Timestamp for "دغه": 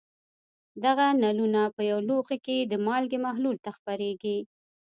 0.85-1.05